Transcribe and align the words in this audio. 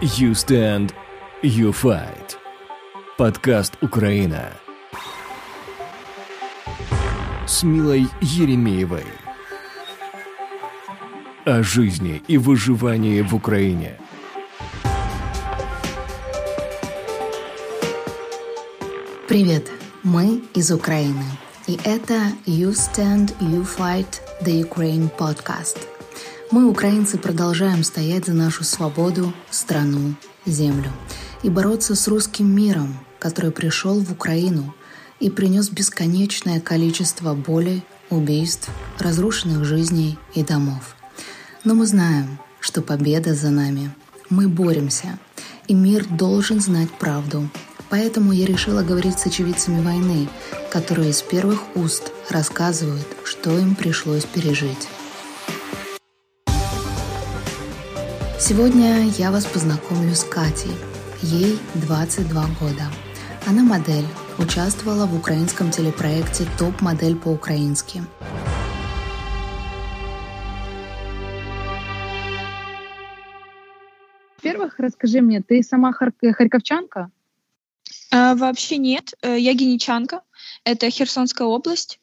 You 0.00 0.32
Stand, 0.32 0.92
You 1.42 1.72
Fight. 1.72 2.36
Подкаст 3.16 3.78
«Украина» 3.80 4.52
с 7.46 7.62
Милой 7.62 8.08
Еремеевой. 8.20 9.04
О 11.44 11.62
жизни 11.62 12.22
и 12.28 12.36
выживании 12.36 13.22
в 13.22 13.34
Украине. 13.34 13.98
Привет, 19.28 19.70
мы 20.02 20.42
из 20.54 20.70
Украины. 20.70 21.24
И 21.66 21.78
это 21.84 22.32
You 22.46 22.70
Stand, 22.70 23.36
You 23.40 23.66
Fight, 23.66 24.20
The 24.42 24.68
Ukraine 24.68 25.10
Podcast– 25.18 25.78
мы, 26.50 26.66
украинцы, 26.66 27.18
продолжаем 27.18 27.84
стоять 27.84 28.24
за 28.24 28.32
нашу 28.32 28.64
свободу, 28.64 29.34
страну, 29.50 30.14
землю 30.46 30.90
и 31.42 31.50
бороться 31.50 31.94
с 31.94 32.08
русским 32.08 32.50
миром, 32.50 32.98
который 33.18 33.50
пришел 33.50 34.00
в 34.00 34.10
Украину 34.12 34.74
и 35.20 35.28
принес 35.28 35.68
бесконечное 35.68 36.58
количество 36.58 37.34
боли, 37.34 37.82
убийств, 38.08 38.70
разрушенных 38.98 39.66
жизней 39.66 40.18
и 40.34 40.42
домов. 40.42 40.96
Но 41.64 41.74
мы 41.74 41.84
знаем, 41.84 42.38
что 42.60 42.80
победа 42.80 43.34
за 43.34 43.50
нами. 43.50 43.94
Мы 44.30 44.48
боремся, 44.48 45.18
и 45.66 45.74
мир 45.74 46.06
должен 46.06 46.60
знать 46.60 46.90
правду. 46.92 47.50
Поэтому 47.90 48.32
я 48.32 48.46
решила 48.46 48.82
говорить 48.82 49.18
с 49.18 49.26
очевидцами 49.26 49.80
войны, 49.82 50.28
которые 50.70 51.10
из 51.10 51.22
первых 51.22 51.76
уст 51.76 52.12
рассказывают, 52.28 53.06
что 53.24 53.58
им 53.58 53.74
пришлось 53.74 54.24
пережить. 54.24 54.88
Сегодня 58.38 59.04
я 59.18 59.30
вас 59.30 59.46
познакомлю 59.46 60.14
с 60.14 60.24
Катей. 60.24 60.72
Ей 61.22 61.58
22 61.74 62.42
года. 62.60 62.84
Она 63.46 63.62
модель, 63.62 64.06
участвовала 64.38 65.06
в 65.06 65.16
украинском 65.16 65.70
телепроекте 65.70 66.46
«Топ-модель 66.58 67.16
по-украински». 67.16 68.02
Во-первых, 74.36 74.78
расскажи 74.78 75.20
мне, 75.20 75.42
ты 75.42 75.62
сама 75.62 75.92
хар- 75.92 76.12
харьковчанка? 76.32 77.10
А, 78.10 78.34
вообще 78.34 78.78
нет, 78.78 79.14
э, 79.22 79.38
я 79.38 79.52
геничанка, 79.54 80.22
это 80.64 80.90
Херсонская 80.90 81.46
область. 81.46 82.00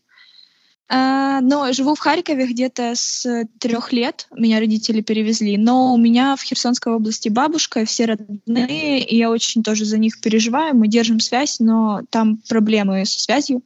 А, 0.88 1.42
но 1.42 1.72
живу 1.74 1.96
в 1.96 2.00
Харькове 2.00 2.46
где-то 2.46 2.94
с 2.96 3.48
трех 3.60 3.92
лет. 3.92 4.28
Меня 4.36 4.60
родители 4.60 5.02
перевезли. 5.02 5.58
Но 5.58 5.94
у 5.94 5.98
меня 5.98 6.36
в 6.36 6.44
Херсонской 6.44 6.94
области 6.94 7.30
бабушка, 7.30 7.86
все 7.86 8.06
родные, 8.06 9.04
и 9.04 9.18
я 9.18 9.32
очень 9.32 9.64
тоже 9.64 9.86
за 9.86 9.98
них 9.98 10.22
переживаю. 10.22 10.76
Мы 10.76 10.88
держим 10.88 11.20
связь, 11.20 11.60
но 11.60 12.02
там 12.12 12.38
проблемы 12.48 13.04
со 13.06 13.20
связью. 13.20 13.64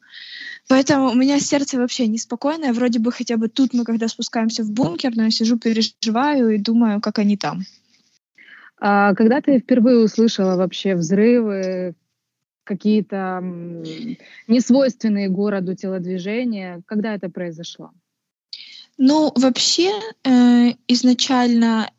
Поэтому 0.70 1.10
у 1.10 1.16
меня 1.16 1.40
сердце 1.40 1.78
вообще 1.78 2.08
неспокойное. 2.08 2.72
Вроде 2.72 3.00
бы 3.00 3.12
хотя 3.12 3.36
бы 3.36 3.50
тут 3.50 3.74
мы, 3.74 3.84
когда 3.84 4.08
спускаемся 4.08 4.64
в 4.64 4.72
бункер, 4.72 5.12
но 5.16 5.24
я 5.24 5.32
сижу, 5.32 5.58
переживаю 5.58 6.52
и 6.52 6.58
думаю, 6.58 7.02
как 7.02 7.20
они 7.20 7.36
там. 7.36 7.64
А 8.80 9.14
когда 9.16 9.42
ты 9.42 9.60
впервые 9.60 9.98
услышала 9.98 10.56
вообще 10.56 10.96
взрывы, 10.96 11.96
какие-то 12.70 13.42
несвойственные 14.48 15.30
городу 15.30 15.76
телодвижения? 15.76 16.82
Когда 16.86 17.16
это 17.16 17.30
произошло? 17.30 17.90
Ну, 18.98 19.32
вообще, 19.36 19.92
э, 20.24 20.74
изначально, 20.88 21.90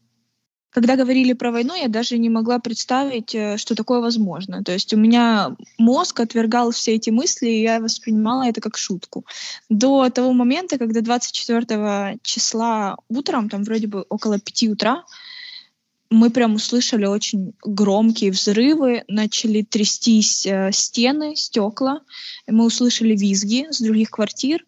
когда 0.71 0.97
говорили 0.97 1.33
про 1.33 1.51
войну, 1.51 1.75
я 1.75 1.89
даже 1.89 2.19
не 2.19 2.31
могла 2.31 2.59
представить, 2.59 3.35
э, 3.35 3.57
что 3.57 3.75
такое 3.75 4.01
возможно. 4.01 4.63
То 4.63 4.73
есть 4.73 4.95
у 4.95 4.97
меня 4.97 5.57
мозг 5.79 6.21
отвергал 6.21 6.71
все 6.71 6.95
эти 6.95 7.11
мысли, 7.11 7.49
и 7.49 7.63
я 7.63 7.81
воспринимала 7.81 8.49
это 8.49 8.61
как 8.61 8.77
шутку. 8.77 9.25
До 9.71 10.09
того 10.11 10.33
момента, 10.33 10.79
когда 10.79 11.01
24 11.01 12.19
числа 12.23 12.97
утром, 13.09 13.49
там 13.49 13.65
вроде 13.65 13.87
бы 13.87 14.05
около 14.09 14.39
5 14.39 14.69
утра, 14.71 15.05
мы 16.11 16.31
прям 16.31 16.55
услышали 16.55 17.07
очень 17.07 17.55
громкие 17.63 18.33
взрывы, 18.33 19.05
начали 19.09 19.63
трястись 19.63 20.45
э, 20.45 20.71
стены, 20.73 21.37
стекла, 21.37 22.01
мы 22.49 22.65
услышали 22.65 23.17
визги 23.17 23.67
с 23.71 23.81
других 23.81 24.11
квартир, 24.11 24.65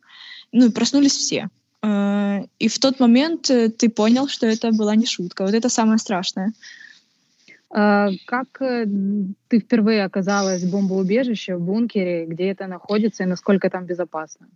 ну 0.53 0.67
и 0.67 0.71
проснулись 0.71 1.17
все. 1.17 1.49
Э, 1.83 2.45
и 2.59 2.69
в 2.69 2.79
тот 2.79 3.01
момент 3.01 3.51
э, 3.51 3.69
ты 3.69 3.89
понял, 3.89 4.29
что 4.29 4.47
это 4.47 4.71
была 4.71 4.95
не 4.95 5.07
шутка. 5.07 5.45
Вот 5.45 5.55
это 5.55 5.69
самое 5.69 5.99
страшное. 5.99 6.53
А, 7.71 8.11
как 8.27 8.61
э, 8.61 8.87
ты 9.49 9.61
впервые 9.61 10.05
оказалась 10.05 10.63
в 10.63 10.71
бомбоубежище, 10.71 11.57
в 11.57 11.63
бункере, 11.63 12.27
где 12.27 12.51
это 12.51 12.67
находится 12.67 13.23
и 13.25 13.27
насколько 13.27 13.69
там 13.71 13.87
безопасно? 13.87 14.49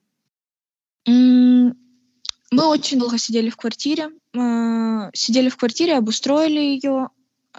Мы 1.06 2.64
очень 2.64 2.98
долго 2.98 3.18
сидели 3.18 3.50
в 3.50 3.56
квартире. 3.56 4.10
Э, 4.36 5.10
сидели 5.14 5.48
в 5.48 5.56
квартире, 5.56 5.96
обустроили 5.96 6.60
ее, 6.60 7.08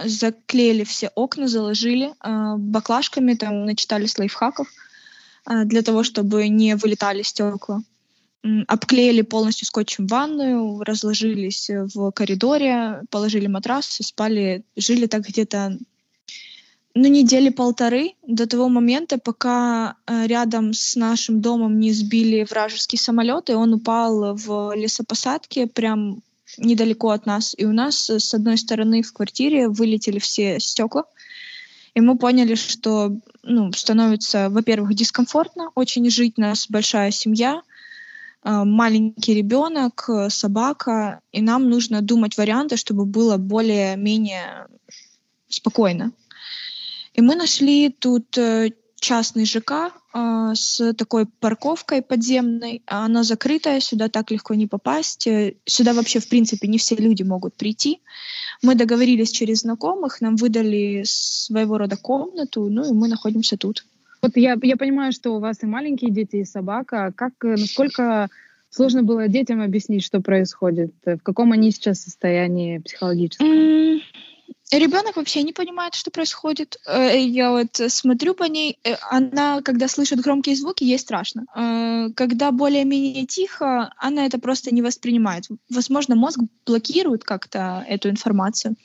заклеили 0.04 0.84
все 0.84 1.10
окна, 1.16 1.48
заложили 1.48 2.14
э, 2.24 2.56
баклажками, 2.58 3.34
там 3.34 3.66
начитались 3.66 4.18
лайфхаков 4.18 4.68
э, 5.50 5.66
для 5.66 5.82
того, 5.82 6.04
чтобы 6.04 6.48
не 6.48 6.76
вылетали 6.76 7.24
стекла. 7.24 7.82
Обклеили 8.68 9.24
полностью 9.24 9.66
скотчем 9.66 10.08
ванную, 10.08 10.82
разложились 10.84 11.70
в 11.70 12.12
коридоре, 12.12 13.02
положили 13.10 13.48
матрас, 13.48 13.86
спали, 14.02 14.64
жили 14.76 15.08
так 15.08 15.24
где-то 15.24 15.78
ну, 16.94 17.08
недели 17.08 17.50
полторы 17.50 18.14
до 18.26 18.48
того 18.48 18.70
момента, 18.70 19.18
пока 19.18 19.96
э, 20.06 20.28
рядом 20.28 20.74
с 20.74 20.96
нашим 20.96 21.42
домом 21.42 21.80
не 21.80 21.92
сбили 21.92 22.46
вражеский 22.50 22.98
самолет, 22.98 23.50
и 23.50 23.54
он 23.54 23.74
упал 23.74 24.36
в 24.36 24.74
лесопосадке 24.76 25.68
прям 25.68 26.22
недалеко 26.58 27.10
от 27.10 27.26
нас. 27.26 27.54
И 27.58 27.66
у 27.66 27.74
нас 27.74 28.10
э, 28.10 28.20
с 28.20 28.34
одной 28.34 28.58
стороны 28.58 29.02
в 29.02 29.14
квартире 29.14 29.70
вылетели 29.70 30.20
все 30.20 30.60
стекла. 30.60 31.06
И 31.94 32.02
мы 32.02 32.18
поняли, 32.18 32.56
что 32.56 33.18
ну, 33.44 33.72
становится, 33.74 34.50
во-первых, 34.50 34.94
дискомфортно 34.94 35.72
очень 35.74 36.10
жить, 36.10 36.36
у 36.38 36.42
нас 36.42 36.68
большая 36.70 37.12
семья, 37.12 37.62
э, 38.44 38.64
маленький 38.64 39.34
ребенок, 39.34 40.10
собака, 40.30 41.22
и 41.32 41.42
нам 41.42 41.70
нужно 41.70 42.02
думать 42.02 42.38
варианты, 42.38 42.78
чтобы 42.78 43.06
было 43.06 43.38
более-менее 43.38 44.68
спокойно. 45.50 46.12
И 47.14 47.22
мы 47.22 47.36
нашли 47.36 47.90
тут 47.90 48.38
э, 48.38 48.72
частный 49.00 49.46
ЖК 49.46 49.94
э, 50.14 50.52
с 50.54 50.94
такой 50.94 51.26
парковкой 51.26 52.02
подземной. 52.02 52.82
Она 52.86 53.24
закрытая, 53.24 53.80
сюда 53.80 54.10
так 54.10 54.32
легко 54.32 54.54
не 54.56 54.68
попасть. 54.68 55.28
Э, 55.28 55.56
сюда 55.66 55.94
вообще, 55.94 56.20
в 56.20 56.28
принципе, 56.28 56.68
не 56.68 56.78
все 56.78 56.96
люди 56.96 57.24
могут 57.24 57.56
прийти. 57.56 58.02
Мы 58.64 58.76
договорились 58.76 59.32
через 59.32 59.62
знакомых, 59.62 60.22
нам 60.22 60.36
выдали 60.36 61.04
своего 61.06 61.78
рода 61.78 61.98
комнату, 61.98 62.68
ну 62.70 62.90
и 62.90 62.94
мы 62.94 63.08
находимся 63.08 63.58
тут. 63.58 63.86
Вот 64.22 64.36
я, 64.36 64.58
я 64.62 64.78
понимаю, 64.78 65.12
что 65.12 65.36
у 65.36 65.40
вас 65.40 65.62
и 65.62 65.68
маленькие 65.68 66.12
дети, 66.12 66.38
и 66.38 66.46
собака. 66.46 67.14
Как, 67.16 67.34
насколько 67.42 68.30
сложно 68.70 69.04
было 69.04 69.28
детям 69.28 69.62
объяснить, 69.62 70.04
что 70.04 70.22
происходит? 70.22 70.94
В 71.06 71.20
каком 71.20 71.52
они 71.52 71.72
сейчас 71.72 72.02
состоянии 72.02 72.80
психологическом? 72.80 73.48
Mm, 73.48 74.00
Ребенок 74.72 75.16
вообще 75.16 75.44
не 75.44 75.54
понимает, 75.54 75.96
что 75.96 76.12
происходит. 76.12 76.78
Э, 76.86 77.18
я 77.18 77.52
вот 77.52 77.80
смотрю 77.88 78.34
по 78.34 78.44
ней, 78.44 78.78
э, 78.84 78.96
она, 79.10 79.62
когда 79.62 79.88
слышит 79.88 80.20
громкие 80.20 80.58
звуки, 80.58 80.84
ей 80.84 81.00
страшно. 81.00 81.46
Э, 81.56 82.10
когда 82.14 82.52
более-менее 82.52 83.26
тихо, 83.26 83.94
она 83.98 84.26
это 84.26 84.40
просто 84.40 84.76
не 84.76 84.82
воспринимает. 84.82 85.46
Возможно, 85.70 86.16
мозг 86.16 86.40
блокирует 86.66 87.24
как-то 87.24 87.86
эту 87.88 88.10
информацию. 88.10 88.76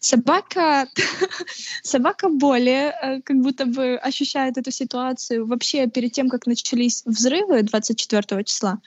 Собака, 0.00 0.88
собака 1.84 2.28
более 2.28 3.22
как 3.24 3.36
будто 3.36 3.66
бы 3.66 3.96
ощущает 3.96 4.58
эту 4.58 4.72
ситуацию. 4.72 5.46
Вообще, 5.46 5.86
перед 5.86 6.12
тем, 6.12 6.28
как 6.30 6.46
начались 6.46 7.02
взрывы 7.04 7.62
24 7.62 8.42
числа, 8.42 8.80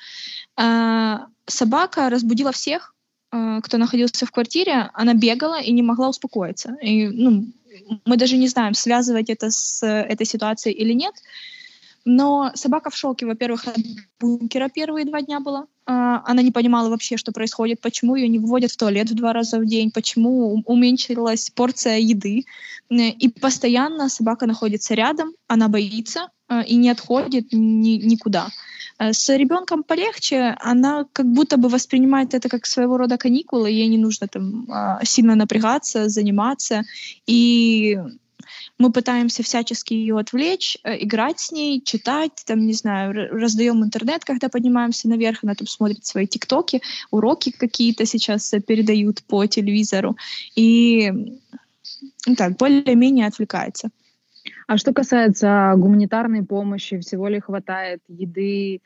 собака 1.47 2.09
разбудила 2.09 2.51
всех, 2.51 2.90
кто 3.31 3.77
находился 3.77 4.25
в 4.25 4.31
квартире, 4.31 4.89
она 4.93 5.13
бегала 5.13 5.61
и 5.61 5.71
не 5.71 5.81
могла 5.81 6.09
успокоиться. 6.09 6.75
И, 6.81 7.07
ну, 7.07 7.45
мы 8.05 8.17
даже 8.17 8.37
не 8.37 8.47
знаем, 8.47 8.73
связывать 8.73 9.29
это 9.29 9.49
с 9.49 9.85
этой 9.85 10.25
ситуацией 10.25 10.75
или 10.75 10.93
нет. 10.93 11.13
Но 12.03 12.51
собака 12.55 12.89
в 12.89 12.95
шоке, 12.95 13.25
во-первых, 13.25 13.67
от 13.67 13.77
бункера 14.19 14.69
первые 14.69 15.05
два 15.05 15.21
дня 15.21 15.39
была. 15.39 15.67
А, 15.85 16.23
она 16.25 16.41
не 16.41 16.51
понимала 16.51 16.89
вообще, 16.89 17.17
что 17.17 17.31
происходит, 17.31 17.79
почему 17.79 18.15
ее 18.15 18.27
не 18.27 18.39
выводят 18.39 18.71
в 18.71 18.77
туалет 18.77 19.09
в 19.09 19.15
два 19.15 19.33
раза 19.33 19.59
в 19.59 19.65
день, 19.65 19.91
почему 19.91 20.63
уменьшилась 20.65 21.51
порция 21.51 21.99
еды. 21.99 22.45
И 22.89 23.29
постоянно 23.29 24.09
собака 24.09 24.47
находится 24.47 24.95
рядом, 24.95 25.33
она 25.47 25.67
боится, 25.67 26.29
э, 26.40 26.40
и 26.59 26.75
не 26.75 26.89
отходит 26.89 27.47
ни, 27.51 27.97
никуда. 28.05 28.49
Э, 29.01 29.13
с 29.13 29.35
ребенком 29.35 29.83
полегче, 29.83 30.55
она 30.59 31.05
как 31.13 31.25
будто 31.25 31.57
бы 31.57 31.69
воспринимает 31.69 32.33
это 32.33 32.49
как 32.49 32.65
своего 32.65 32.97
рода 32.97 33.17
каникулы, 33.17 33.69
ей 33.71 33.87
не 33.87 33.97
нужно 33.97 34.27
там 34.27 34.65
а, 34.69 35.03
сильно 35.03 35.35
напрягаться, 35.35 36.09
заниматься, 36.09 36.83
и 37.25 37.99
мы 38.77 38.91
пытаемся 38.91 39.43
всячески 39.43 39.93
ее 39.93 40.19
отвлечь, 40.19 40.77
э, 40.83 41.03
играть 41.03 41.39
с 41.39 41.51
ней, 41.51 41.81
читать, 41.81 42.43
там, 42.45 42.65
не 42.65 42.73
знаю, 42.73 43.13
раздаем 43.13 43.83
интернет, 43.83 44.23
когда 44.23 44.49
поднимаемся 44.49 45.07
наверх, 45.07 45.43
она 45.43 45.55
там 45.55 45.67
смотрит 45.67 46.05
свои 46.05 46.27
тиктоки, 46.27 46.81
уроки 47.11 47.51
какие-то 47.51 48.05
сейчас 48.05 48.53
передают 48.67 49.23
по 49.23 49.45
телевизору, 49.47 50.15
и 50.55 51.11
ну, 52.27 52.35
так, 52.35 52.57
более-менее 52.57 53.27
отвлекается. 53.27 53.89
А 54.71 54.77
что 54.77 54.93
касается 54.93 55.73
гуманитарной 55.75 56.43
помощи, 56.43 56.97
всего 56.99 57.27
ли 57.27 57.41
хватает 57.41 57.99
еды, 58.07 58.79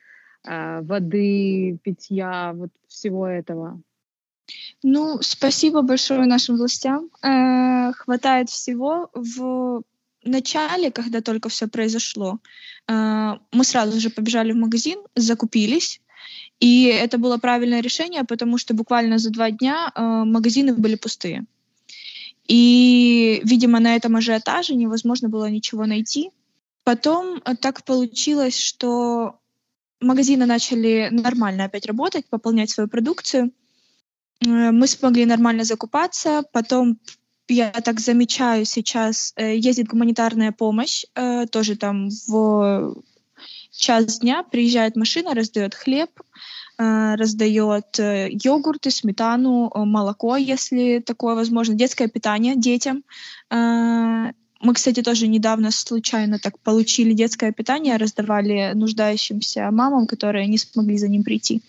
э, 0.44 0.82
воды, 0.82 1.78
питья, 1.84 2.54
вот 2.56 2.72
всего 2.88 3.28
этого? 3.28 3.80
Ну, 4.82 5.20
спасибо 5.22 5.84
большое 5.84 6.26
нашим 6.26 6.58
властям. 6.58 7.10
Э, 7.22 7.92
хватает 7.94 8.50
всего. 8.50 9.12
В 9.14 9.84
начале, 10.24 10.90
когда 10.90 11.22
только 11.22 11.50
все 11.50 11.68
произошло, 11.68 12.40
э, 12.88 13.34
мы 13.52 13.64
сразу 13.64 14.00
же 14.00 14.10
побежали 14.10 14.54
в 14.54 14.58
магазин, 14.58 14.98
закупились. 15.16 16.02
И 16.60 16.86
это 16.86 17.20
было 17.20 17.38
правильное 17.38 17.82
решение, 17.82 18.24
потому 18.24 18.58
что 18.58 18.74
буквально 18.74 19.20
за 19.20 19.30
два 19.30 19.52
дня 19.52 19.92
э, 19.94 20.02
магазины 20.02 20.74
были 20.74 20.96
пустые. 20.96 21.46
И, 22.47 23.42
видимо, 23.44 23.80
на 23.80 23.95
этом 23.95 24.15
ажиотаже 24.15 24.75
невозможно 24.75 25.30
было 25.30 25.50
ничего 25.50 25.86
найти. 25.86 26.31
Потом 26.83 27.42
э, 27.44 27.56
так 27.56 27.83
получилось, 27.83 28.59
что 28.59 29.39
магазины 30.00 30.45
начали 30.45 31.09
нормально 31.12 31.65
опять 31.65 31.88
работать, 31.88 32.27
пополнять 32.27 32.69
свою 32.69 32.88
продукцию. 32.88 33.51
Э, 34.42 34.71
мы 34.71 34.86
смогли 34.88 35.25
нормально 35.25 35.63
закупаться. 35.63 36.44
Потом 36.51 37.00
я 37.47 37.71
так 37.71 38.00
замечаю 38.00 38.65
сейчас, 38.65 39.33
э, 39.36 39.57
ездит 39.57 39.88
гуманитарная 39.88 40.51
помощь, 40.51 41.06
тоже 41.51 41.75
там 41.75 42.09
в 42.27 42.95
час 43.71 44.19
дня 44.19 44.44
приезжает 44.44 44.95
машина, 44.95 45.33
раздает 45.33 45.74
хлеб, 45.74 46.09
раздает 46.77 48.00
э, 48.00 48.27
йогурты, 48.30 48.92
сметану, 48.92 49.72
э, 49.74 49.80
молоко, 49.86 50.36
если 50.36 51.00
такое 51.00 51.36
возможно, 51.36 51.75
детское 51.75 52.07
питание 52.07 52.56
детям. 52.56 53.04
Мы, 54.62 54.74
кстати, 54.74 55.04
тоже 55.04 55.27
недавно 55.27 55.69
случайно 55.72 56.39
так 56.39 56.57
получили 56.60 57.13
детское 57.13 57.51
питание, 57.51 57.98
раздавали 57.98 58.72
нуждающимся 58.74 59.69
мамам, 59.72 60.07
которые 60.07 60.48
не 60.48 60.57
смогли 60.57 60.98
за 60.98 61.07
ним 61.07 61.24
прийти. 61.24 61.62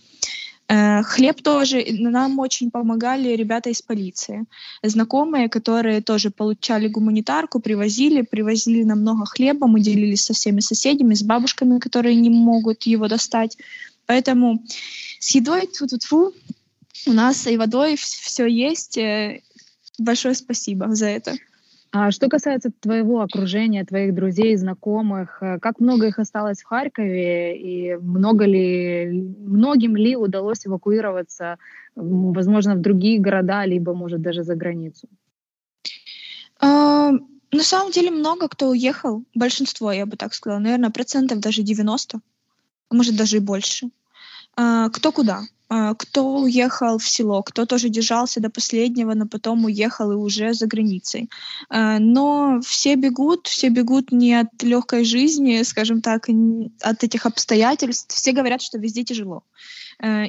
Хлеб 0.68 1.42
тоже. 1.42 1.84
Нам 1.90 2.38
очень 2.38 2.70
помогали 2.70 3.36
ребята 3.36 3.70
из 3.70 3.82
полиции. 3.82 4.46
Знакомые, 4.82 5.48
которые 5.48 6.00
тоже 6.00 6.30
получали 6.30 6.88
гуманитарку, 6.88 7.60
привозили, 7.60 8.22
привозили 8.22 8.82
нам 8.82 9.00
много 9.00 9.26
хлеба. 9.26 9.66
Мы 9.66 9.80
делились 9.80 10.24
со 10.24 10.32
всеми 10.32 10.60
соседями, 10.60 11.14
с 11.14 11.22
бабушками, 11.22 11.78
которые 11.78 12.14
не 12.16 12.30
могут 12.30 12.84
его 12.84 13.08
достать. 13.08 13.58
Поэтому 14.06 14.62
с 15.18 15.34
едой 15.34 15.66
тьфу 15.66 15.86
-тьфу 15.86 15.98
-тьфу, 15.98 16.34
у 17.06 17.12
нас 17.12 17.46
и 17.46 17.56
водой 17.56 17.96
все 17.96 18.46
есть. 18.46 18.98
Э, 18.98 19.40
большое 19.98 20.34
спасибо 20.34 20.94
за 20.94 21.06
это. 21.06 21.34
А 21.92 22.10
что 22.10 22.28
касается 22.28 22.70
твоего 22.80 23.20
окружения, 23.20 23.84
твоих 23.84 24.14
друзей, 24.14 24.56
знакомых, 24.56 25.38
э, 25.40 25.58
как 25.60 25.80
много 25.80 26.08
их 26.08 26.18
осталось 26.18 26.60
в 26.60 26.66
Харькове 26.66 27.56
и 27.56 27.96
много 27.96 28.44
ли, 28.44 29.34
многим 29.38 29.96
ли 29.96 30.16
удалось 30.16 30.66
эвакуироваться, 30.66 31.58
возможно, 31.94 32.74
в 32.74 32.80
другие 32.80 33.18
города, 33.18 33.64
либо, 33.64 33.94
может, 33.94 34.20
даже 34.20 34.42
за 34.42 34.54
границу? 34.54 35.08
А, 36.60 37.12
на 37.52 37.62
самом 37.62 37.92
деле 37.92 38.10
много 38.10 38.48
кто 38.48 38.68
уехал, 38.68 39.24
большинство, 39.34 39.92
я 39.92 40.06
бы 40.06 40.16
так 40.16 40.34
сказала, 40.34 40.60
наверное, 40.60 40.90
процентов 40.90 41.40
даже 41.40 41.62
90 41.62 42.20
может 42.90 43.16
даже 43.16 43.36
и 43.36 43.40
больше. 43.40 43.90
А, 44.56 44.88
кто 44.88 45.12
куда? 45.12 45.42
А, 45.68 45.94
кто 45.94 46.36
уехал 46.36 46.98
в 46.98 47.08
село, 47.08 47.42
кто 47.42 47.66
тоже 47.66 47.88
держался 47.88 48.40
до 48.40 48.50
последнего, 48.50 49.14
но 49.14 49.26
потом 49.26 49.64
уехал 49.64 50.12
и 50.12 50.14
уже 50.14 50.54
за 50.54 50.66
границей. 50.66 51.28
А, 51.68 51.98
но 51.98 52.60
все 52.64 52.94
бегут, 52.94 53.46
все 53.46 53.68
бегут 53.68 54.12
не 54.12 54.34
от 54.34 54.62
легкой 54.62 55.04
жизни, 55.04 55.62
скажем 55.62 56.00
так, 56.00 56.28
от 56.80 57.04
этих 57.04 57.26
обстоятельств. 57.26 58.14
Все 58.14 58.32
говорят, 58.32 58.62
что 58.62 58.78
везде 58.78 59.04
тяжело. 59.04 59.42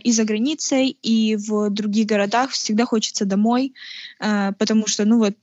И 0.03 0.13
за 0.13 0.23
границей, 0.23 0.97
и 1.03 1.35
в 1.35 1.69
других 1.69 2.07
городах 2.07 2.51
всегда 2.51 2.85
хочется 2.85 3.25
домой, 3.25 3.73
потому 4.17 4.87
что, 4.87 5.03
ну 5.03 5.17
вот, 5.17 5.35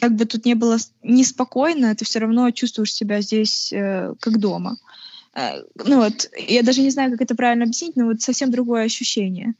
как 0.00 0.14
бы 0.14 0.24
тут 0.24 0.44
не 0.44 0.54
было 0.54 0.76
неспокойно, 1.02 1.94
ты 1.96 2.04
все 2.04 2.20
равно 2.20 2.50
чувствуешь 2.52 2.94
себя 2.94 3.20
здесь 3.20 3.72
э, 3.72 4.14
как 4.20 4.38
дома. 4.38 4.76
Ну 5.34 5.96
вот, 5.96 6.30
я 6.36 6.62
даже 6.62 6.80
не 6.80 6.90
знаю, 6.90 7.12
как 7.12 7.22
это 7.22 7.34
правильно 7.34 7.64
объяснить, 7.64 7.96
но 7.96 8.06
вот 8.06 8.20
совсем 8.20 8.50
другое 8.50 8.84
ощущение. 8.84 9.54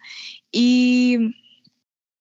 И, 0.52 1.34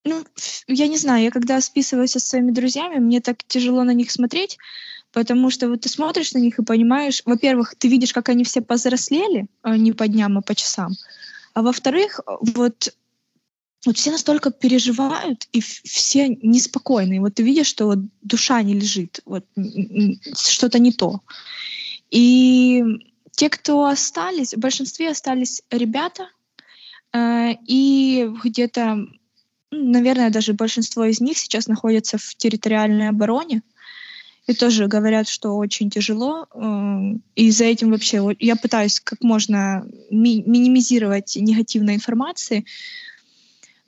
ну, 0.04 0.24
я 0.68 0.88
не 0.88 0.98
знаю, 0.98 1.24
я 1.24 1.32
когда 1.32 1.60
списываюсь 1.62 2.12
со 2.12 2.20
своими 2.20 2.52
друзьями, 2.52 3.00
мне 3.00 3.22
так 3.22 3.44
тяжело 3.48 3.84
на 3.84 3.94
них 3.94 4.12
смотреть, 4.12 4.58
потому 5.12 5.50
что 5.50 5.70
вот 5.70 5.82
ты 5.82 5.90
смотришь 5.90 6.34
на 6.34 6.40
них 6.40 6.60
и 6.60 6.64
понимаешь, 6.64 7.22
во-первых, 7.26 7.76
ты 7.76 7.88
видишь, 7.88 8.14
как 8.14 8.30
они 8.30 8.44
все 8.44 8.62
повзрослели, 8.62 9.48
а 9.62 9.78
не 9.78 9.92
по 9.92 10.08
дням, 10.08 10.38
а 10.38 10.42
по 10.42 10.56
часам, 10.56 10.92
а 11.54 11.62
во-вторых, 11.62 12.20
вот 12.42 12.94
вот 13.86 13.98
все 13.98 14.12
настолько 14.12 14.52
переживают, 14.52 15.48
и 15.54 15.62
все 15.62 16.28
неспокойные. 16.28 17.22
Вот 17.22 17.36
ты 17.36 17.44
видишь, 17.44 17.68
что 17.68 17.86
вот 17.86 18.00
душа 18.22 18.62
не 18.62 18.74
лежит, 18.74 19.22
вот 19.26 19.46
что-то 20.36 20.80
не 20.80 20.92
то. 20.92 21.22
И 22.10 22.84
те, 23.38 23.50
кто 23.52 23.86
остались, 23.86 24.56
в 24.56 24.58
большинстве 24.58 25.12
остались 25.12 25.62
ребята, 25.70 26.30
э, 27.14 27.54
и 27.68 28.28
где-то, 28.44 28.98
наверное, 29.70 30.32
даже 30.32 30.54
большинство 30.54 31.06
из 31.06 31.22
них 31.22 31.38
сейчас 31.38 31.68
находятся 31.68 32.18
в 32.18 32.36
территориальной 32.36 33.10
обороне, 33.10 33.62
и 34.48 34.56
тоже 34.56 34.88
говорят, 34.88 35.28
что 35.28 35.56
очень 35.56 35.92
тяжело. 35.92 36.48
Э, 36.52 37.20
и 37.36 37.52
за 37.52 37.66
этим 37.66 37.92
вообще 37.92 38.36
я 38.40 38.56
пытаюсь 38.56 39.00
как 39.00 39.22
можно 39.22 39.86
ми- 40.10 40.44
минимизировать 40.44 41.36
негативной 41.36 41.94
информации, 41.94 42.66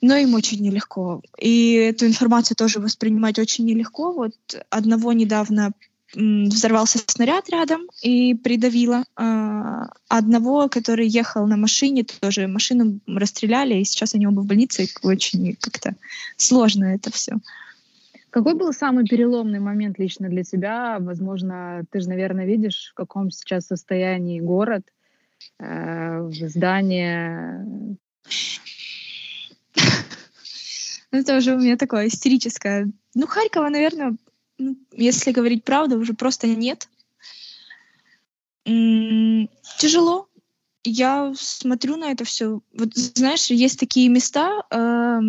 но 0.00 0.14
им 0.14 0.34
очень 0.34 0.60
нелегко. 0.60 1.22
И 1.38 1.72
эту 1.72 2.06
информацию 2.06 2.56
тоже 2.56 2.78
воспринимать 2.78 3.40
очень 3.40 3.64
нелегко. 3.64 4.12
Вот 4.12 4.34
одного 4.70 5.12
недавно 5.12 5.72
взорвался 6.14 6.98
снаряд 7.06 7.48
рядом 7.50 7.82
и 8.02 8.34
придавило. 8.34 9.04
А, 9.16 9.88
одного, 10.08 10.68
который 10.68 11.06
ехал 11.06 11.46
на 11.46 11.56
машине, 11.56 12.04
тоже 12.04 12.46
машину 12.46 13.00
расстреляли, 13.06 13.74
и 13.74 13.84
сейчас 13.84 14.14
они 14.14 14.26
оба 14.26 14.40
в 14.40 14.46
больнице. 14.46 14.88
Очень 15.02 15.56
как-то 15.60 15.94
сложно 16.36 16.86
это 16.86 17.12
все. 17.12 17.36
Какой 18.30 18.54
был 18.54 18.72
самый 18.72 19.04
переломный 19.06 19.58
момент 19.58 19.98
лично 19.98 20.28
для 20.28 20.44
тебя? 20.44 20.98
Возможно, 21.00 21.84
ты 21.90 22.00
же, 22.00 22.08
наверное, 22.08 22.46
видишь, 22.46 22.90
в 22.92 22.94
каком 22.94 23.30
сейчас 23.30 23.66
состоянии 23.66 24.40
город, 24.40 24.82
э, 25.58 26.30
здание. 26.30 27.66
Это 31.10 31.36
уже 31.38 31.56
у 31.56 31.58
меня 31.58 31.76
такое 31.76 32.06
истерическое. 32.06 32.88
Ну, 33.14 33.26
Харькова, 33.26 33.68
наверное, 33.68 34.10
ну, 34.10 34.16
если 34.92 35.32
говорить 35.32 35.64
правду, 35.64 35.98
уже 35.98 36.14
просто 36.14 36.46
нет. 36.46 36.88
тяжело. 38.64 40.28
Я 40.84 41.32
смотрю 41.36 41.96
на 41.96 42.10
это 42.10 42.24
все. 42.24 42.60
Вот 42.72 42.94
знаешь, 42.94 43.46
есть 43.46 43.78
такие 43.78 44.08
места 44.08 44.62
э, 44.70 45.20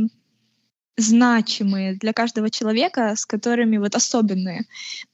значимые 0.98 1.96
для 1.96 2.14
каждого 2.14 2.50
человека, 2.50 3.16
с 3.16 3.26
которыми 3.26 3.78
вот 3.78 3.96
особенные. 3.96 4.66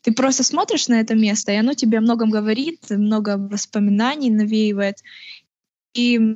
Ты 0.01 0.13
просто 0.13 0.43
смотришь 0.43 0.88
на 0.88 1.00
это 1.00 1.15
место, 1.15 1.51
и 1.51 1.55
оно 1.55 1.74
тебе 1.74 1.97
о 1.97 2.01
многом 2.01 2.29
говорит, 2.29 2.89
много 2.89 3.38
воспоминаний 3.38 4.29
навеивает. 4.29 4.97
И 5.93 6.36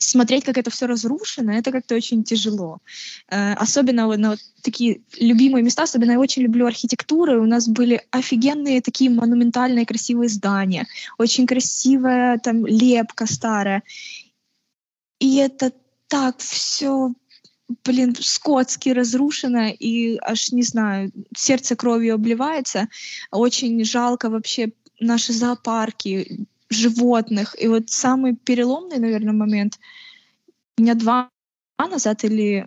смотреть, 0.00 0.44
как 0.44 0.58
это 0.58 0.70
все 0.70 0.86
разрушено, 0.86 1.52
это 1.52 1.70
как-то 1.70 1.94
очень 1.94 2.24
тяжело. 2.24 2.78
Э, 3.28 3.52
особенно 3.54 4.16
на 4.16 4.30
вот 4.30 4.38
такие 4.62 5.02
любимые 5.18 5.62
места, 5.62 5.82
особенно 5.82 6.12
я 6.12 6.18
очень 6.18 6.42
люблю 6.42 6.66
архитектуру. 6.66 7.42
У 7.42 7.46
нас 7.46 7.68
были 7.68 8.02
офигенные 8.10 8.80
такие 8.80 9.10
монументальные 9.10 9.86
красивые 9.86 10.28
здания, 10.28 10.86
очень 11.18 11.46
красивая 11.46 12.38
там 12.38 12.66
лепка 12.66 13.26
старая. 13.26 13.82
И 15.18 15.36
это 15.36 15.72
так 16.08 16.38
все 16.38 17.12
блин, 17.84 18.16
скотски 18.18 18.88
разрушено, 18.88 19.68
и 19.68 20.18
аж, 20.22 20.50
не 20.50 20.62
знаю, 20.64 21.12
сердце 21.36 21.76
кровью 21.76 22.14
обливается. 22.14 22.88
Очень 23.30 23.84
жалко 23.84 24.28
вообще 24.28 24.72
наши 24.98 25.32
зоопарки, 25.32 26.46
животных. 26.70 27.54
И 27.60 27.68
вот 27.68 27.90
самый 27.90 28.34
переломный, 28.36 28.98
наверное, 28.98 29.34
момент 29.34 29.78
дня 30.76 30.94
два 30.94 31.30
назад 31.78 32.24
или 32.24 32.66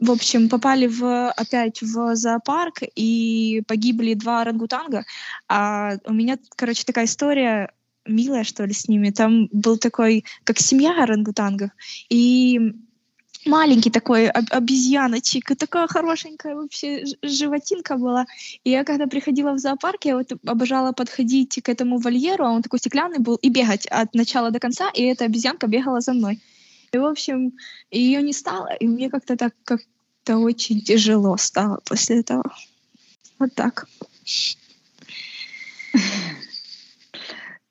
в 0.00 0.10
общем, 0.10 0.48
попали 0.48 0.88
в, 0.88 1.30
опять 1.30 1.82
в 1.82 2.16
зоопарк 2.16 2.82
и 2.96 3.62
погибли 3.68 4.14
два 4.14 4.40
орангутанга. 4.40 5.04
А 5.48 5.98
у 6.04 6.12
меня, 6.12 6.36
короче, 6.56 6.84
такая 6.84 7.04
история 7.04 7.70
милая, 8.06 8.44
что 8.44 8.64
ли, 8.64 8.72
с 8.72 8.88
ними. 8.88 9.10
Там 9.10 9.48
был 9.52 9.78
такой, 9.78 10.24
как 10.44 10.58
семья 10.58 11.02
орангутангов. 11.02 11.70
И 12.08 12.72
маленький 13.46 13.90
такой 13.90 14.28
об 14.28 14.44
обезьяночек, 14.50 15.50
и 15.50 15.54
такая 15.54 15.86
хорошенькая 15.86 16.54
вообще 16.54 17.04
животинка 17.22 17.96
была. 17.96 18.26
И 18.64 18.70
я 18.70 18.84
когда 18.84 19.06
приходила 19.06 19.52
в 19.52 19.58
зоопарк, 19.58 20.04
я 20.04 20.16
вот 20.16 20.32
обожала 20.46 20.92
подходить 20.92 21.60
к 21.62 21.68
этому 21.68 21.98
вольеру, 21.98 22.44
а 22.44 22.50
он 22.50 22.62
такой 22.62 22.78
стеклянный 22.78 23.18
был, 23.18 23.36
и 23.36 23.48
бегать 23.48 23.86
от 23.86 24.14
начала 24.14 24.50
до 24.50 24.60
конца, 24.60 24.90
и 24.90 25.02
эта 25.02 25.24
обезьянка 25.24 25.66
бегала 25.66 26.00
за 26.00 26.12
мной. 26.12 26.40
И, 26.92 26.98
в 26.98 27.04
общем, 27.04 27.52
ее 27.90 28.22
не 28.22 28.32
стало, 28.32 28.72
и 28.74 28.86
мне 28.86 29.10
как-то 29.10 29.36
так 29.36 29.54
как-то 29.64 30.38
очень 30.38 30.80
тяжело 30.80 31.36
стало 31.36 31.80
после 31.84 32.20
этого. 32.20 32.44
Вот 33.38 33.54
так. 33.54 33.86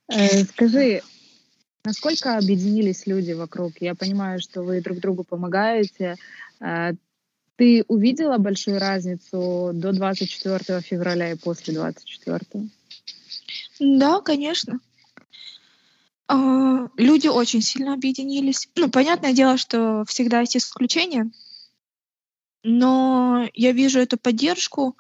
Э, 0.10 0.44
скажи, 0.46 1.02
насколько 1.88 2.38
объединились 2.38 3.08
люди 3.08 3.32
вокруг? 3.32 3.72
Я 3.80 3.96
понимаю, 3.96 4.42
что 4.42 4.62
вы 4.62 4.82
друг 4.82 5.00
другу 5.00 5.24
помогаете. 5.24 6.16
Э, 6.60 6.92
ты 7.56 7.86
увидела 7.88 8.38
большую 8.38 8.78
разницу 8.78 9.72
до 9.74 9.94
24 9.94 10.82
февраля 10.82 11.32
и 11.32 11.36
после 11.36 11.74
24? 11.74 12.42
Да, 13.80 14.20
конечно. 14.20 14.80
А, 16.28 16.90
люди 16.98 17.28
очень 17.28 17.62
сильно 17.62 17.94
объединились. 17.94 18.68
Ну, 18.76 18.90
понятное 18.90 19.32
дело, 19.32 19.58
что 19.58 20.04
всегда 20.08 20.42
есть 20.42 20.58
исключения, 20.58 21.32
но 22.64 23.48
я 23.54 23.72
вижу 23.72 24.00
эту 24.00 24.18
поддержку, 24.18 24.98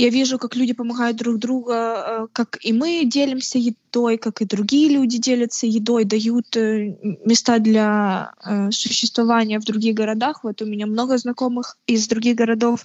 я 0.00 0.08
вижу, 0.08 0.38
как 0.38 0.56
люди 0.56 0.72
помогают 0.72 1.18
друг 1.18 1.38
другу, 1.38 1.72
э, 1.72 2.26
как 2.32 2.56
и 2.62 2.72
мы 2.72 3.04
делимся 3.04 3.58
едой, 3.58 4.16
как 4.16 4.40
и 4.40 4.46
другие 4.46 4.88
люди 4.88 5.18
делятся 5.18 5.66
едой, 5.66 6.04
дают 6.04 6.56
э, 6.56 6.96
места 7.26 7.58
для 7.58 8.32
э, 8.42 8.70
существования 8.70 9.60
в 9.60 9.64
других 9.64 9.94
городах. 9.94 10.42
Вот 10.42 10.62
у 10.62 10.64
меня 10.64 10.86
много 10.86 11.18
знакомых 11.18 11.76
из 11.86 12.08
других 12.08 12.36
городов 12.36 12.84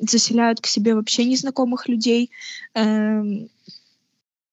заселяют 0.00 0.60
к 0.60 0.66
себе 0.66 0.94
вообще 0.94 1.24
незнакомых 1.24 1.88
людей 1.88 2.30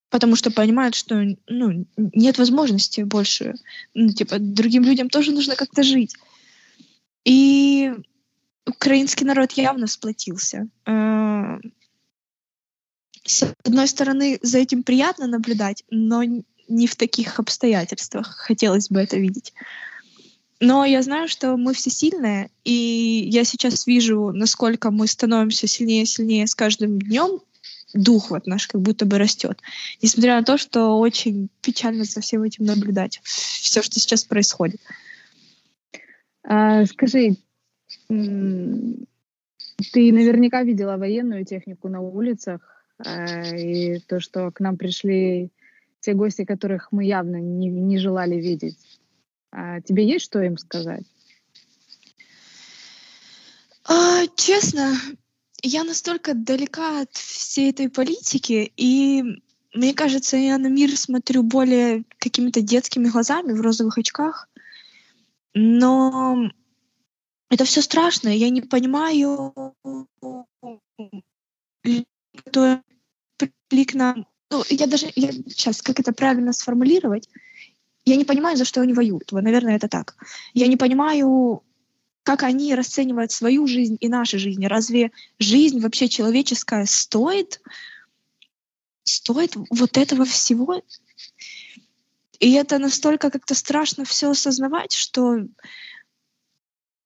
потому 0.10 0.36
что 0.36 0.52
понимают, 0.52 0.96
что 0.96 1.36
ну, 1.50 1.86
нет 1.98 2.38
возможности 2.38 3.02
больше. 3.02 3.56
Ну, 3.94 4.10
типа, 4.10 4.38
другим 4.40 4.84
людям 4.84 5.10
тоже 5.10 5.32
нужно 5.32 5.56
как-то 5.56 5.84
жить. 5.84 6.16
И 7.26 7.92
украинский 8.68 9.26
народ 9.26 9.52
явно 9.54 9.88
сплотился. 9.88 10.68
С 13.24 13.54
одной 13.64 13.88
стороны, 13.88 14.40
за 14.42 14.60
этим 14.60 14.84
приятно 14.84 15.28
наблюдать, 15.28 15.84
но 15.90 16.24
не 16.24 16.88
в 16.88 16.96
таких 16.96 17.40
обстоятельствах. 17.40 18.36
Хотелось 18.38 18.90
бы 18.90 19.02
это 19.02 19.18
видеть. 19.18 19.54
Но 20.60 20.86
я 20.86 21.04
знаю, 21.04 21.28
что 21.28 21.56
мы 21.56 21.74
все 21.74 21.90
сильные, 21.90 22.50
и 22.64 23.28
я 23.32 23.44
сейчас 23.44 23.86
вижу, 23.86 24.32
насколько 24.34 24.90
мы 24.90 25.08
становимся 25.08 25.68
сильнее 25.68 26.04
и 26.04 26.08
сильнее 26.08 26.48
с 26.48 26.56
каждым 26.56 27.00
днем, 27.00 27.42
дух 27.94 28.32
вот 28.32 28.48
наш 28.48 28.68
как 28.68 28.82
будто 28.82 29.06
бы 29.06 29.18
растет. 29.20 29.62
Несмотря 30.02 30.38
на 30.38 30.44
то, 30.44 30.58
что 30.58 30.98
очень 30.98 31.50
печально 31.62 32.06
за 32.06 32.22
всем 32.22 32.44
этим 32.44 32.66
наблюдать, 32.66 33.20
все, 33.24 33.82
что 33.84 34.00
сейчас 34.00 34.24
происходит. 34.24 34.82
А, 36.44 36.86
скажи, 36.86 37.36
ты 39.78 40.12
наверняка 40.12 40.64
видела 40.64 40.98
военную 40.98 41.46
технику 41.46 41.90
на 41.90 42.02
улицах, 42.02 42.62
а, 43.00 43.56
и 43.56 44.00
то, 44.00 44.20
что 44.20 44.52
к 44.52 44.60
нам 44.60 44.78
пришли 44.78 45.52
те 46.00 46.14
гости, 46.14 46.46
которых 46.46 46.92
мы 46.92 47.06
явно 47.06 47.38
не, 47.38 47.70
не 47.70 47.98
желали 47.98 48.36
видеть. 48.36 48.78
А 49.52 49.82
тебе 49.82 50.08
есть 50.08 50.26
что 50.26 50.42
им 50.42 50.58
сказать? 50.58 51.04
А, 53.86 54.26
честно, 54.36 54.96
я 55.62 55.84
настолько 55.84 56.34
далека 56.34 57.02
от 57.02 57.14
всей 57.14 57.72
этой 57.72 57.90
политики, 57.90 58.72
и 58.76 59.24
мне 59.74 59.94
кажется, 59.94 60.38
я 60.38 60.58
на 60.58 60.68
мир 60.68 60.96
смотрю 60.98 61.44
более 61.44 62.04
какими-то 62.18 62.62
детскими 62.62 63.10
глазами 63.10 63.54
в 63.54 63.62
розовых 63.62 63.98
очках. 63.98 64.50
Но 65.54 66.50
это 67.50 67.66
все 67.66 67.82
страшно. 67.82 68.30
Я 68.30 68.50
не 68.50 68.62
понимаю, 68.62 69.54
кто 72.36 72.82
пришли 73.38 73.86
к 73.86 73.94
нам. 73.94 74.28
Ну, 74.50 74.64
я 74.70 74.88
даже 74.88 75.12
я, 75.16 75.32
сейчас, 75.32 75.82
как 75.82 76.00
это 76.00 76.14
правильно 76.14 76.54
сформулировать? 76.54 77.30
Я 78.06 78.16
не 78.16 78.26
понимаю, 78.26 78.56
за 78.58 78.66
что 78.66 78.82
они 78.82 78.94
воюют. 78.94 79.32
Вот, 79.32 79.44
наверное, 79.44 79.76
это 79.76 79.90
так. 79.90 80.16
Я 80.54 80.68
не 80.68 80.78
понимаю, 80.78 81.64
как 82.24 82.44
они 82.44 82.76
расценивают 82.76 83.32
свою 83.32 83.68
жизнь 83.68 83.98
и 84.00 84.08
наши 84.10 84.38
жизни. 84.38 84.66
Разве 84.66 85.12
жизнь 85.40 85.80
вообще 85.80 86.10
человеческая 86.10 86.86
стоит, 86.86 87.62
стоит 89.04 89.56
вот 89.70 89.98
этого 89.98 90.26
всего? 90.26 90.82
И 92.40 92.54
это 92.54 92.80
настолько 92.80 93.30
как-то 93.30 93.56
страшно 93.56 94.06
все 94.06 94.30
осознавать, 94.32 94.94
что, 94.94 95.40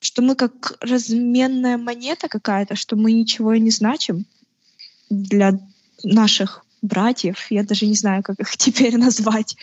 что 0.01 0.21
мы 0.21 0.35
как 0.35 0.77
разменная 0.81 1.77
монета 1.77 2.27
какая-то, 2.27 2.75
что 2.75 2.97
мы 2.97 3.13
ничего 3.13 3.53
и 3.53 3.61
не 3.61 3.71
значим 3.71 4.25
для 5.09 5.57
наших 6.03 6.65
братьев. 6.81 7.47
Я 7.49 7.63
даже 7.63 7.85
не 7.85 7.95
знаю, 7.95 8.23
как 8.23 8.39
их 8.41 8.51
теперь 8.57 8.97
назвать. 8.97 9.55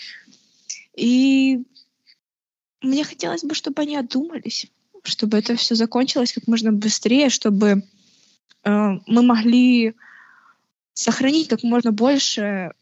И 0.97 1.63
мне 2.81 3.05
хотелось 3.05 3.45
бы, 3.45 3.55
чтобы 3.55 3.83
они 3.83 3.97
одумались 3.97 4.67
чтобы 5.09 5.39
это 5.39 5.57
все 5.57 5.75
закончилось 5.75 6.33
как 6.33 6.47
можно 6.47 6.73
быстрее, 6.73 7.31
чтобы 7.31 7.83
э, 8.65 8.89
мы 9.07 9.23
могли 9.23 9.95
сохранить 10.93 11.49
как 11.49 11.63
можно 11.63 11.93
больше 11.93 12.73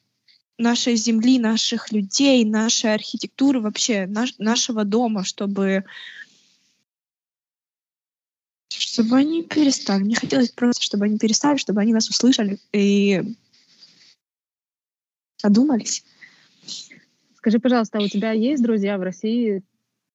нашей 0.58 0.96
земли, 0.96 1.38
наших 1.38 1.92
людей, 1.92 2.44
нашей 2.44 2.94
архитектуры, 2.94 3.60
вообще 3.60 4.06
наш, 4.06 4.38
нашего 4.38 4.84
дома, 4.84 5.25
чтобы 5.25 5.84
чтобы 8.97 9.17
они 9.17 9.43
перестали. 9.43 10.03
Мне 10.03 10.15
хотелось 10.15 10.50
просто, 10.50 10.83
чтобы 10.83 11.05
они 11.05 11.19
перестали, 11.19 11.59
чтобы 11.59 11.83
они 11.83 11.93
нас 11.93 12.09
услышали 12.09 12.59
и 12.73 13.23
одумались. 15.43 16.03
Скажи, 17.35 17.59
пожалуйста, 17.59 17.99
а 17.99 18.03
у 18.03 18.09
тебя 18.09 18.33
есть 18.33 18.62
друзья 18.62 18.97
в 18.97 19.03
России, 19.03 19.62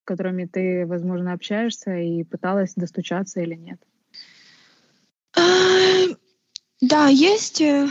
которыми 0.03 0.45
ты, 0.45 0.87
возможно, 0.87 1.33
общаешься 1.33 1.95
и 1.95 2.23
пыталась 2.23 2.73
достучаться 2.75 3.39
или 3.41 3.53
нет? 3.53 3.79
А, 5.37 6.07
да, 6.81 7.07
есть. 7.07 7.61
Э, 7.61 7.87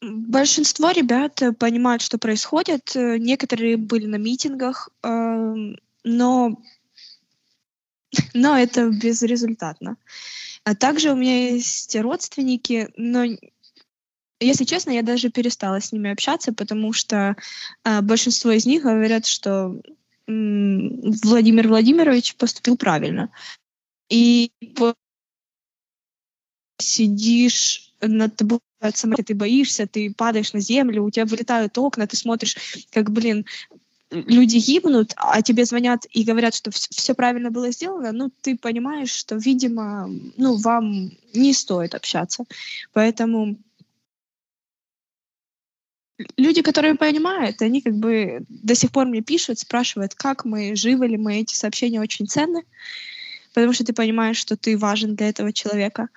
большинство 0.00 0.90
ребят 0.90 1.42
э, 1.42 1.52
понимают, 1.52 2.00
что 2.00 2.16
происходит. 2.16 2.96
Э, 2.96 3.18
некоторые 3.18 3.76
были 3.76 4.06
на 4.06 4.16
митингах, 4.16 4.88
но, 5.02 6.58
но 8.34 8.58
это 8.58 8.88
безрезультатно. 8.88 9.96
А 10.64 10.74
также 10.74 11.12
у 11.12 11.16
меня 11.16 11.50
есть 11.50 11.94
родственники, 11.96 12.88
но 12.96 13.24
если 14.40 14.64
честно, 14.64 14.90
я 14.90 15.02
даже 15.02 15.30
перестала 15.30 15.80
с 15.80 15.92
ними 15.92 16.10
общаться, 16.10 16.52
потому 16.52 16.92
что 16.92 17.36
э, 17.84 18.00
большинство 18.00 18.50
из 18.50 18.66
них 18.66 18.82
говорят, 18.82 19.26
что 19.26 19.80
Владимир 20.26 21.68
Владимирович 21.68 22.34
поступил 22.36 22.76
правильно. 22.76 23.30
И 24.08 24.50
сидишь 26.78 27.92
над 28.00 28.36
тобой 28.36 28.60
ты 29.24 29.34
боишься, 29.34 29.86
ты 29.86 30.12
падаешь 30.12 30.52
на 30.52 30.60
землю, 30.60 31.04
у 31.04 31.10
тебя 31.10 31.24
вылетают 31.24 31.76
окна, 31.78 32.06
ты 32.06 32.16
смотришь, 32.16 32.86
как, 32.90 33.10
блин, 33.10 33.46
люди 34.14 34.58
гибнут, 34.58 35.12
а 35.16 35.42
тебе 35.42 35.64
звонят 35.64 36.06
и 36.10 36.24
говорят, 36.24 36.54
что 36.54 36.70
все 36.70 37.14
правильно 37.14 37.50
было 37.50 37.70
сделано, 37.70 38.12
ну, 38.12 38.30
ты 38.40 38.56
понимаешь, 38.56 39.10
что, 39.10 39.36
видимо, 39.36 40.08
ну, 40.36 40.56
вам 40.56 41.10
не 41.34 41.52
стоит 41.52 41.94
общаться. 41.94 42.44
Поэтому 42.92 43.56
люди, 46.36 46.62
которые 46.62 46.94
понимают, 46.94 47.60
они 47.62 47.80
как 47.80 47.94
бы 47.94 48.44
до 48.48 48.74
сих 48.74 48.90
пор 48.90 49.06
мне 49.06 49.20
пишут, 49.20 49.58
спрашивают, 49.58 50.14
как 50.14 50.44
мы, 50.44 50.76
живы 50.76 51.08
ли 51.08 51.16
мы. 51.16 51.40
Эти 51.40 51.54
сообщения 51.54 52.00
очень 52.00 52.26
ценны, 52.26 52.64
потому 53.52 53.72
что 53.72 53.84
ты 53.84 53.92
понимаешь, 53.92 54.36
что 54.36 54.56
ты 54.56 54.78
важен 54.78 55.16
для 55.16 55.28
этого 55.28 55.52
человека. 55.52 56.08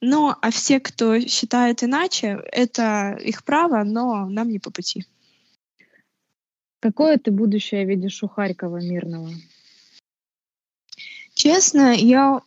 Но 0.00 0.36
а 0.40 0.50
все, 0.50 0.80
кто 0.80 1.20
считает 1.20 1.82
иначе, 1.82 2.38
это 2.52 3.18
их 3.22 3.44
право, 3.44 3.84
но 3.84 4.26
нам 4.26 4.48
не 4.48 4.58
по 4.58 4.70
пути. 4.70 5.04
Какое 6.80 7.18
ты 7.18 7.30
будущее 7.30 7.84
видишь 7.84 8.22
у 8.22 8.28
Харькова 8.28 8.78
мирного? 8.78 9.30
Честно, 11.34 11.94
я 11.94 12.40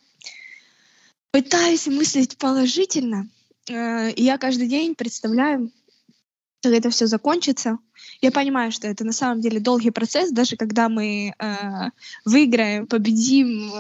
пытаюсь 1.32 1.88
мыслить 1.88 2.38
положительно. 2.38 3.30
Э, 3.70 4.12
я 4.16 4.38
каждый 4.40 4.68
день 4.68 4.96
представляю, 4.96 5.72
как 6.62 6.74
это 6.74 6.90
все 6.90 7.06
закончится. 7.06 7.78
Я 8.22 8.32
понимаю, 8.32 8.72
что 8.72 8.88
это 8.88 9.04
на 9.04 9.12
самом 9.12 9.40
деле 9.40 9.60
долгий 9.60 9.92
процесс, 9.92 10.32
даже 10.32 10.58
когда 10.58 10.90
мы 10.90 11.34
э, 11.38 11.90
выиграем, 12.26 12.88
победим, 12.88 13.72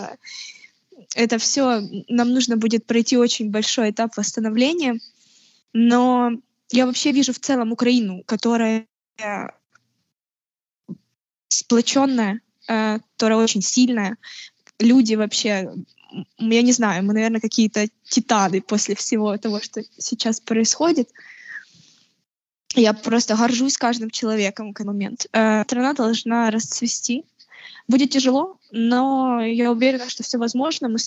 это 1.15 1.39
все 1.39 1.81
нам 2.07 2.31
нужно 2.31 2.57
будет 2.57 2.86
пройти 2.86 3.17
очень 3.17 3.50
большой 3.50 3.89
этап 3.89 4.15
восстановления. 4.17 5.00
Но 5.74 6.31
я 6.72 6.86
вообще 6.86 7.12
вижу 7.12 7.33
в 7.33 7.39
целом 7.39 7.72
Украину, 7.72 8.24
которая 8.25 8.86
сплоченная, 11.57 12.41
э, 12.67 13.00
которая 13.13 13.39
очень 13.39 13.62
сильная. 13.62 14.17
Люди 14.79 15.15
вообще, 15.15 15.72
я 16.38 16.62
не 16.62 16.72
знаю, 16.72 17.03
мы, 17.03 17.13
наверное, 17.13 17.41
какие-то 17.41 17.88
титаны 18.03 18.62
после 18.62 18.95
всего 18.95 19.38
того, 19.38 19.62
что 19.62 19.83
сейчас 19.98 20.39
происходит. 20.39 21.10
Я 22.75 22.93
просто 22.93 23.36
горжусь 23.36 23.77
каждым 23.77 24.10
человеком 24.10 24.69
в 24.69 24.72
этот 24.72 24.88
момент. 24.88 25.27
Э, 25.31 25.63
страна 25.63 25.93
должна 25.93 26.50
расцвести. 26.51 27.25
Будет 27.88 28.12
тяжело, 28.12 28.57
но 28.72 29.41
я 29.41 29.72
уверена, 29.72 30.10
что 30.10 30.24
все 30.24 30.38
возможно. 30.38 30.89
Мы 30.89 30.98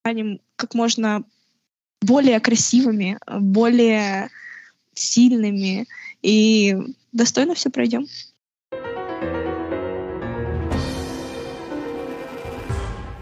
станем 0.00 0.40
как 0.56 0.74
можно 0.74 1.24
более 2.00 2.40
красивыми, 2.40 3.18
более 3.26 4.30
сильными 4.94 5.86
и 6.22 6.76
достойно 7.12 7.54
все 7.54 7.70
пройдем. 7.70 8.06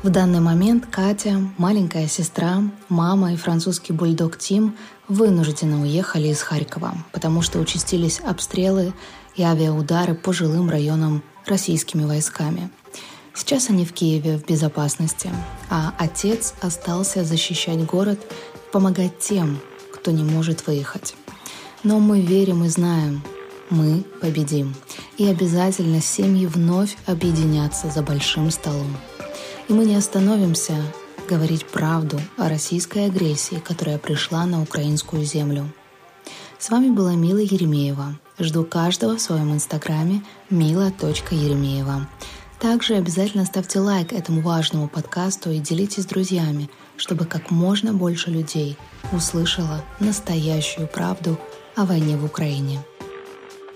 В 0.02 0.10
данный 0.10 0.40
момент 0.40 0.86
Катя, 0.86 1.40
маленькая 1.58 2.08
сестра, 2.08 2.60
мама 2.88 3.34
и 3.34 3.36
французский 3.36 3.92
бульдог 3.92 4.36
Тим 4.36 4.76
вынуждены 5.06 5.76
уехали 5.76 6.26
из 6.26 6.42
Харькова, 6.42 6.96
потому 7.12 7.40
что 7.40 7.60
участились 7.60 8.18
обстрелы 8.18 8.94
и 9.36 9.44
авиаудары 9.44 10.16
по 10.16 10.32
жилым 10.32 10.68
районам 10.68 11.22
российскими 11.46 12.04
войсками. 12.04 12.68
Сейчас 13.32 13.70
они 13.70 13.84
в 13.84 13.92
Киеве 13.92 14.38
в 14.38 14.44
безопасности, 14.44 15.30
а 15.70 15.94
отец 15.96 16.54
остался 16.60 17.22
защищать 17.22 17.86
город 17.86 18.18
помогать 18.72 19.20
тем, 19.20 19.60
кто 19.94 20.10
не 20.10 20.24
может 20.24 20.66
выехать. 20.66 21.14
Но 21.84 22.00
мы 22.00 22.20
верим 22.20 22.64
и 22.64 22.68
знаем, 22.68 23.22
мы 23.70 24.02
победим. 24.20 24.74
И 25.16 25.26
обязательно 25.28 26.00
семьи 26.00 26.46
вновь 26.46 26.96
объединятся 27.06 27.88
за 27.88 28.02
большим 28.02 28.50
столом. 28.50 28.96
И 29.68 29.72
мы 29.72 29.84
не 29.84 29.94
остановимся 29.94 30.76
говорить 31.28 31.66
правду 31.66 32.20
о 32.36 32.48
российской 32.48 33.06
агрессии, 33.06 33.62
которая 33.64 33.98
пришла 33.98 34.44
на 34.44 34.62
украинскую 34.62 35.24
землю. 35.24 35.72
С 36.58 36.70
вами 36.70 36.90
была 36.90 37.14
Мила 37.14 37.38
Еремеева. 37.38 38.18
Жду 38.38 38.64
каждого 38.64 39.16
в 39.16 39.20
своем 39.20 39.52
инстаграме 39.52 40.22
mila.еремеева. 40.50 42.08
Также 42.60 42.94
обязательно 42.94 43.44
ставьте 43.44 43.80
лайк 43.80 44.12
этому 44.12 44.40
важному 44.42 44.88
подкасту 44.88 45.50
и 45.50 45.58
делитесь 45.58 46.04
с 46.04 46.06
друзьями, 46.06 46.70
чтобы 46.96 47.24
как 47.24 47.50
можно 47.50 47.92
больше 47.92 48.30
людей 48.30 48.76
услышало 49.12 49.84
настоящую 49.98 50.86
правду 50.86 51.38
о 51.74 51.84
войне 51.84 52.16
в 52.16 52.24
Украине. 52.24 52.78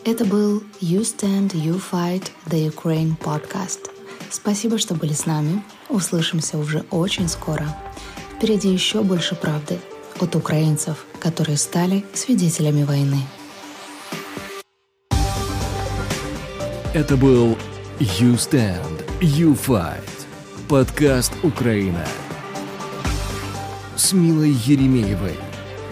Это 0.05 0.25
был 0.25 0.63
You 0.81 1.01
Stand, 1.01 1.51
You 1.55 1.83
Fight, 1.91 2.31
The 2.47 2.73
Ukraine 2.73 3.19
podcast. 3.19 3.96
Спасибо, 4.31 4.79
что 4.79 4.95
были 4.95 5.13
с 5.13 5.27
нами. 5.27 5.63
Услышимся 5.89 6.59
уже 6.59 6.85
очень 6.91 7.29
скоро. 7.29 7.67
Впереди 8.37 8.73
еще 8.73 9.03
больше 9.03 9.35
правды 9.35 9.79
от 10.21 10.35
украинцев, 10.37 11.05
которые 11.21 11.57
стали 11.57 12.05
свидетелями 12.13 12.83
войны. 12.85 13.21
Это 16.95 17.17
был 17.17 17.59
You 17.99 18.37
Stand, 18.37 19.05
You 19.21 19.59
Fight. 19.59 20.03
Подкаст 20.69 21.33
«Украина». 21.43 22.05
С 23.97 24.13
Милой 24.13 24.51
Еремеевой. 24.51 25.37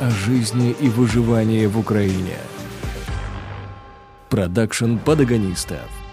О 0.01 0.11
жизни 0.11 0.75
и 0.81 0.89
выживании 0.89 1.67
в 1.67 1.79
Украине. 1.79 2.37
Продакшн 4.31 4.97
подагонистов. 4.97 6.04